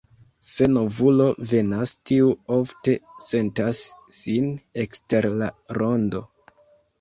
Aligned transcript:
Se 0.51 0.67
novulo 0.75 1.25
venas, 1.51 1.93
tiu 2.11 2.31
ofte 2.55 2.95
sentas 3.27 3.83
sin 4.21 4.49
ekster 4.85 5.29
la 5.43 5.51
rondo. 5.81 6.25